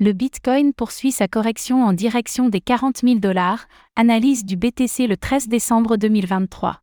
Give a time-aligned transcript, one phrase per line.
[0.00, 5.16] Le Bitcoin poursuit sa correction en direction des 40 000 dollars, analyse du BTC le
[5.16, 6.78] 13 décembre 2023.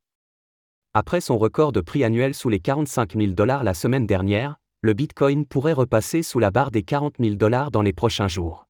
[0.94, 4.92] Après son record de prix annuel sous les 45 000 dollars la semaine dernière, le
[4.92, 8.68] Bitcoin pourrait repasser sous la barre des 40 000 dollars dans les prochains jours.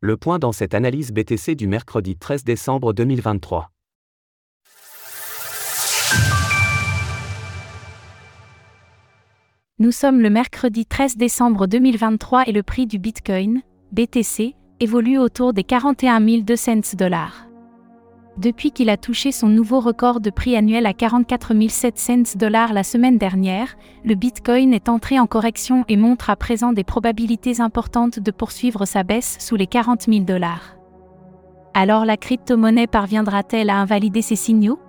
[0.00, 3.70] Le point dans cette analyse BTC du mercredi 13 décembre 2023.
[9.86, 13.62] Nous sommes le mercredi 13 décembre 2023 et le prix du Bitcoin,
[13.92, 17.46] BTC, évolue autour des 41 200 dollars.
[18.36, 22.82] Depuis qu'il a touché son nouveau record de prix annuel à 44 700 dollars la
[22.82, 28.18] semaine dernière, le Bitcoin est entré en correction et montre à présent des probabilités importantes
[28.18, 30.76] de poursuivre sa baisse sous les 40 000 dollars.
[31.74, 34.80] Alors la crypto-monnaie parviendra-t-elle à invalider ces signaux?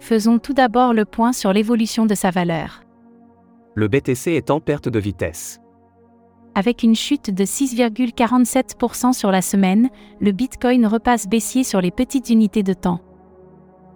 [0.00, 2.82] Faisons tout d'abord le point sur l'évolution de sa valeur
[3.74, 5.60] le BTC est en perte de vitesse.
[6.54, 9.88] Avec une chute de 6,47% sur la semaine,
[10.20, 13.00] le Bitcoin repasse baissier sur les petites unités de temps.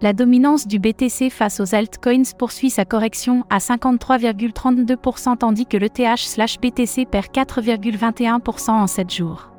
[0.01, 7.05] La dominance du BTC face aux altcoins poursuit sa correction à 53,32% tandis que l'ETH/BTC
[7.05, 9.51] perd 4,21% en 7 jours.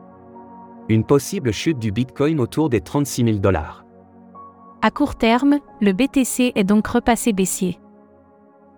[0.89, 3.85] Une possible chute du Bitcoin autour des 36 000 dollars.
[4.81, 7.79] À court terme, le BTC est donc repassé baissier.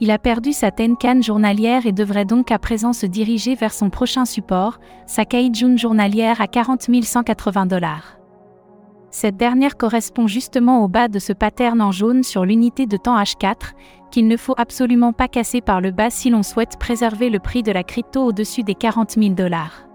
[0.03, 3.91] Il a perdu sa Tenkan journalière et devrait donc à présent se diriger vers son
[3.91, 8.17] prochain support, sa Kaijun journalière à 40 180 dollars.
[9.11, 13.21] Cette dernière correspond justement au bas de ce pattern en jaune sur l'unité de temps
[13.21, 13.75] H4,
[14.11, 17.63] qu'il ne faut absolument pas casser par le bas si l'on souhaite préserver le prix
[17.63, 19.87] de la crypto au-dessus des 40 000 dollars.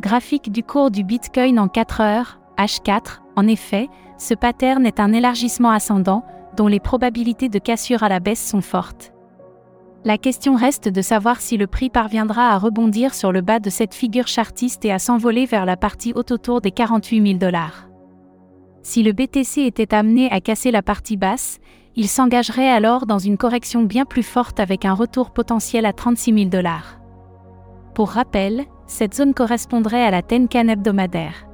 [0.00, 5.12] Graphique du cours du Bitcoin en 4 heures, H4, en effet, ce pattern est un
[5.12, 6.22] élargissement ascendant,
[6.56, 9.12] dont les probabilités de cassure à la baisse sont fortes.
[10.04, 13.70] La question reste de savoir si le prix parviendra à rebondir sur le bas de
[13.70, 17.88] cette figure chartiste et à s'envoler vers la partie haute autour des 48 000 dollars.
[18.82, 21.58] Si le BTC était amené à casser la partie basse,
[21.96, 26.34] il s'engagerait alors dans une correction bien plus forte avec un retour potentiel à 36
[26.34, 27.00] 000 dollars.
[27.94, 31.48] Pour rappel, cette zone correspondrait à la Tenkan hebdomadaire.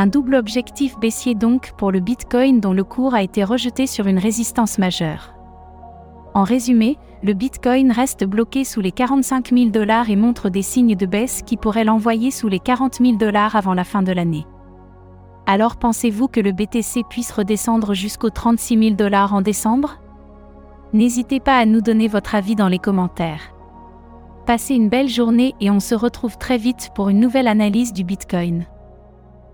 [0.00, 4.06] Un double objectif baissier donc pour le Bitcoin dont le cours a été rejeté sur
[4.06, 5.34] une résistance majeure.
[6.32, 10.96] En résumé, le Bitcoin reste bloqué sous les 45 000 dollars et montre des signes
[10.96, 14.46] de baisse qui pourraient l'envoyer sous les 40 000 dollars avant la fin de l'année.
[15.44, 19.98] Alors pensez-vous que le BTC puisse redescendre jusqu'aux 36 000 dollars en décembre?
[20.94, 23.52] N'hésitez pas à nous donner votre avis dans les commentaires.
[24.46, 28.02] Passez une belle journée et on se retrouve très vite pour une nouvelle analyse du
[28.02, 28.64] Bitcoin.